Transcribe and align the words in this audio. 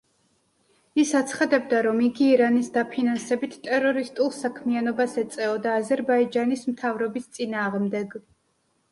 ის 1.01 1.09
აცხადებდა, 1.17 1.81
რომ 1.87 1.99
იგი 2.05 2.29
ირანის 2.37 2.71
დაფინანსებით 2.77 3.53
ტერორისტულ 3.67 4.31
საქმიანობას 4.37 5.13
ეწეოდა 5.25 5.75
აზერბაიჯანის 5.81 6.65
მთავრობის 6.71 7.29
წინააღმდეგ. 7.39 8.17